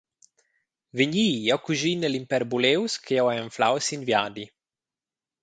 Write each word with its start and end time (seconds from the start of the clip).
Vegni, 1.01 1.25
jeu 1.47 1.59
cuschinel 1.65 2.17
in 2.19 2.25
pèr 2.31 2.43
bulius 2.51 2.93
che 3.03 3.13
jeu 3.17 3.27
hai 3.29 3.39
anflau 3.41 3.75
sin 3.81 4.01
viadi. 4.09 4.45